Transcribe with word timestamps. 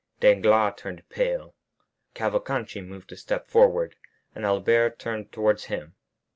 Danglars 0.19 0.73
turned 0.77 1.07
pale; 1.09 1.53
Cavalcanti 2.15 2.81
moved 2.81 3.11
a 3.11 3.15
step 3.15 3.47
forward, 3.47 3.97
and 4.33 4.45
Albert 4.47 4.97
turned 4.97 5.31
towards 5.31 5.65
him. 5.65 5.93